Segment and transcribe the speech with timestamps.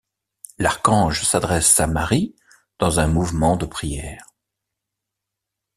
[0.57, 2.35] L'archange s'adresse à Marie
[2.79, 4.33] dans un mouvement de prière.